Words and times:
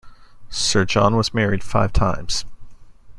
Sir 0.49 0.83
John 0.83 1.15
was 1.15 1.31
married 1.31 1.63
five 1.63 1.93
times. 1.93 2.43